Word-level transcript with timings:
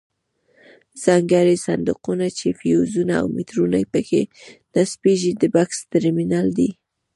ځانګړي 1.03 1.55
صندوقونه 1.65 2.27
چې 2.37 2.47
فیوزونه 2.59 3.13
او 3.21 3.25
میټرونه 3.35 3.77
پکې 3.93 4.21
نصبیږي 4.73 5.31
د 5.41 5.43
بکس 5.55 5.77
ټرمینل 5.91 6.47
دی. 6.57 6.69